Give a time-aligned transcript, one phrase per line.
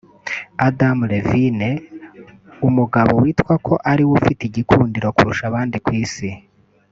[0.67, 1.69] Adam Levine
[2.67, 6.29] umugabo witwa ko ariwe ufite igikundiro kurusha abandi ku Isi